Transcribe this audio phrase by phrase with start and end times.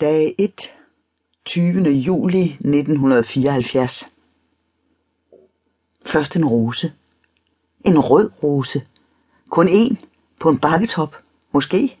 [0.00, 0.74] Dag 1.
[1.44, 1.90] 20.
[1.90, 4.04] juli 1974.
[6.06, 6.92] Først en rose.
[7.84, 8.82] En rød rose.
[9.50, 9.96] Kun én.
[10.40, 11.16] På en bakketop.
[11.52, 11.96] Måske.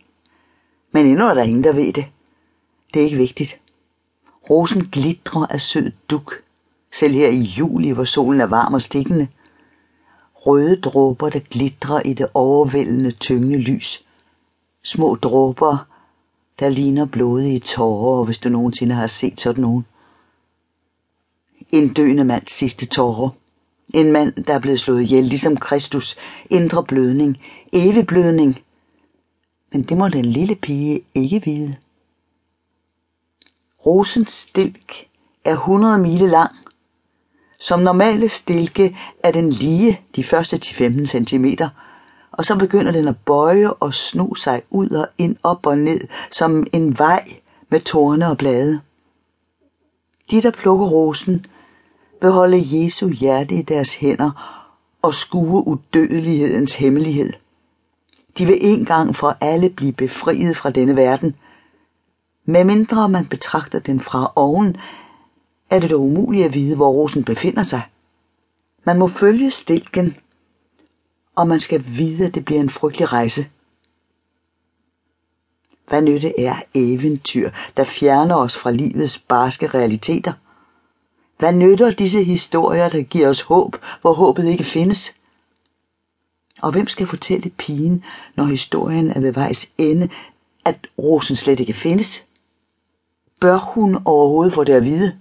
[0.92, 2.06] Men endnu er der ingen, der ved det.
[2.94, 3.60] Det er ikke vigtigt.
[4.50, 6.34] Rosen glitrer af sød duk.
[6.92, 9.28] Selv her i juli, hvor solen er varm og stikkende.
[10.34, 14.04] Røde dråber, der glitrer i det overvældende tyngende lys.
[14.82, 15.97] Små dråber,
[16.58, 19.86] der ligner blodige tårer, hvis du nogensinde har set sådan nogen.
[21.72, 23.30] En døende mands sidste tårer.
[23.94, 26.16] En mand, der er blevet slået ihjel, ligesom Kristus.
[26.50, 27.38] Indre blødning.
[27.72, 28.62] Evig blødning.
[29.72, 31.76] Men det må den lille pige ikke vide.
[33.86, 35.06] Rosens stilk
[35.44, 36.50] er 100 mile lang.
[37.60, 41.44] Som normale stilke er den lige de første 10-15 cm,
[42.38, 46.00] og så begynder den at bøje og sno sig ud og ind, op og ned,
[46.30, 47.32] som en vej
[47.68, 48.80] med torne og blade.
[50.30, 51.46] De, der plukker rosen,
[52.20, 54.30] vil holde Jesu hjerte i deres hænder
[55.02, 57.32] og skue udødelighedens hemmelighed.
[58.38, 61.36] De vil en gang for alle blive befriet fra denne verden.
[62.44, 64.76] Medmindre man betragter den fra oven,
[65.70, 67.82] er det dog umuligt at vide, hvor rosen befinder sig.
[68.84, 70.16] Man må følge stilken,
[71.38, 73.48] og man skal vide, at det bliver en frygtelig rejse.
[75.88, 80.32] Hvad nytte er eventyr, der fjerner os fra livets barske realiteter?
[81.38, 85.14] Hvad nytter disse historier, der giver os håb, hvor håbet ikke findes?
[86.62, 88.04] Og hvem skal fortælle pigen,
[88.36, 90.08] når historien er ved vejs ende,
[90.64, 92.24] at rosen slet ikke findes?
[93.40, 95.18] Bør hun overhovedet få det at vide?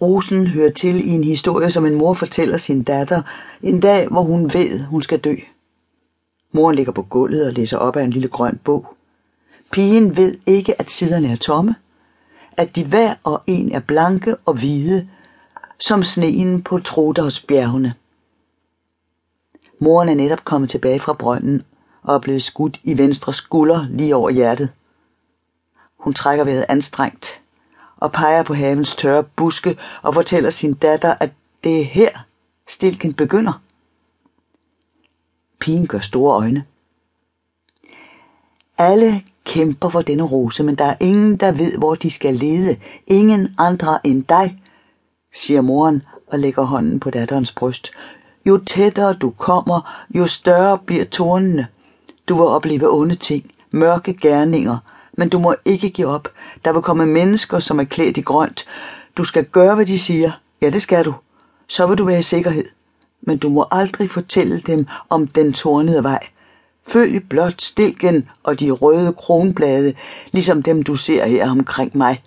[0.00, 3.22] Rosen hører til i en historie, som en mor fortæller sin datter
[3.62, 5.34] en dag, hvor hun ved, hun skal dø.
[6.52, 8.94] Moren ligger på gulvet og læser op af en lille grøn bog.
[9.70, 11.74] Pigen ved ikke, at siderne er tomme,
[12.56, 15.08] at de hver og en er blanke og hvide,
[15.78, 17.94] som sneen på Trodersbjergene.
[19.80, 21.62] Moren er netop kommet tilbage fra brønden
[22.02, 24.68] og er blevet skudt i venstre skulder lige over hjertet.
[25.98, 27.39] Hun trækker vejret anstrengt
[28.00, 31.30] og peger på havens tørre buske og fortæller sin datter, at
[31.64, 32.10] det er her,
[32.68, 33.62] stilken begynder.
[35.58, 36.64] Pigen gør store øjne.
[38.78, 42.76] Alle kæmper for denne rose, men der er ingen, der ved, hvor de skal lede.
[43.06, 44.62] Ingen andre end dig,
[45.34, 47.90] siger moren og lægger hånden på datterens bryst.
[48.46, 51.66] Jo tættere du kommer, jo større bliver tornene.
[52.28, 54.78] Du vil opleve onde ting, mørke gerninger,
[55.20, 56.28] men du må ikke give op.
[56.64, 58.64] Der vil komme mennesker, som er klædt i grønt.
[59.16, 60.32] Du skal gøre, hvad de siger.
[60.60, 61.14] Ja, det skal du.
[61.68, 62.64] Så vil du være i sikkerhed.
[63.20, 66.26] Men du må aldrig fortælle dem om den tornede vej.
[66.88, 69.94] Følg blot stilken og de røde kronblade,
[70.32, 72.22] ligesom dem du ser her omkring mig.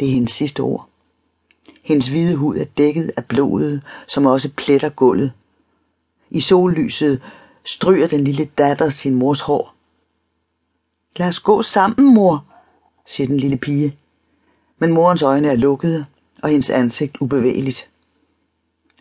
[0.00, 0.88] Det er hendes sidste ord.
[1.82, 5.32] Hendes hvide hud er dækket af blodet, som også pletter gulvet.
[6.30, 7.22] I sollyset
[7.64, 9.77] stryger den lille datter sin mors hår.
[11.18, 12.44] Lad os gå sammen, mor,
[13.06, 13.96] siger den lille pige.
[14.78, 16.06] Men morens øjne er lukkede,
[16.42, 17.90] og hendes ansigt ubevægeligt.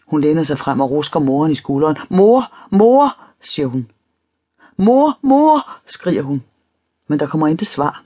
[0.05, 1.97] Hun læner sig frem og rusker moren i skulderen.
[2.09, 3.91] Mor, mor, siger hun.
[4.77, 6.43] Mor, mor, skriger hun.
[7.07, 8.03] Men der kommer intet svar.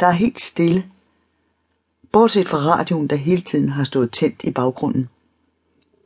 [0.00, 0.86] Der er helt stille.
[2.12, 5.08] Bortset fra radioen, der hele tiden har stået tændt i baggrunden.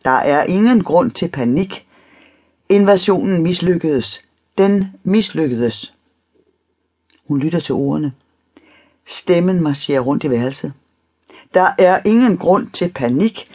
[0.05, 1.87] Der er ingen grund til panik.
[2.69, 4.21] Invasionen mislykkedes.
[4.59, 5.95] Den mislykkedes.
[7.31, 8.13] Hun lytter til ordene.
[9.07, 10.73] Stemmen marcherer rundt i værelset.
[11.55, 13.49] Der er ingen grund til panik.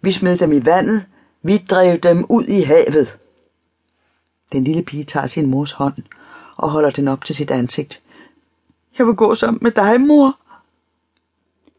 [0.00, 1.06] Vi smed dem i vandet.
[1.42, 3.18] Vi drev dem ud i havet.
[4.52, 5.94] Den lille pige tager sin mors hånd
[6.56, 8.02] og holder den op til sit ansigt.
[8.98, 10.38] Jeg vil gå sammen med dig, mor.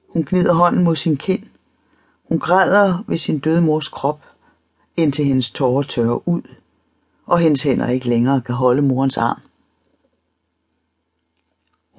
[0.09, 1.44] Hun gnider hånden mod sin kind.
[2.28, 4.19] Hun græder ved sin døde mors krop,
[4.97, 6.41] indtil hendes tårer tørrer ud,
[7.25, 9.39] og hendes hænder ikke længere kan holde morens arm.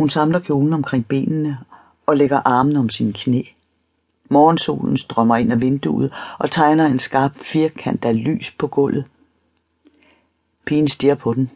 [0.02, 1.58] Hun samler kjolen omkring benene
[2.06, 3.42] og lægger armen om sine knæ.
[4.30, 9.04] Morgensolen strømmer ind af vinduet og tegner en skarp firkant af lys på gulvet.
[10.64, 11.50] Pigen stiger på den.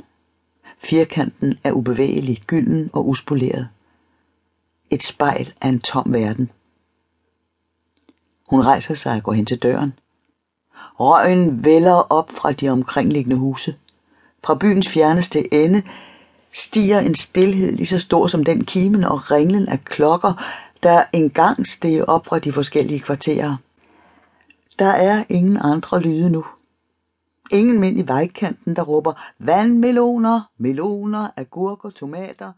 [0.78, 3.68] Firkanten er ubevægelig, gylden og uspoleret.
[4.90, 6.50] Et spejl af en tom verden.
[8.46, 9.92] Hun rejser sig og går hen til døren.
[11.00, 13.76] Røgen vælger op fra de omkringliggende huse.
[14.44, 15.82] Fra byens fjerneste ende
[16.56, 20.32] stiger en stilhed lige så stor som den kimen og ringlen af klokker,
[20.82, 23.56] der engang steg op fra de forskellige kvarterer.
[24.78, 26.44] Der er ingen andre lyde nu.
[27.50, 32.52] Ingen mænd i vejkanten, der råber vandmeloner, meloner, agurker, tomater,